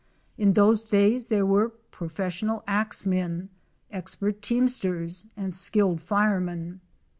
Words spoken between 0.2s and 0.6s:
In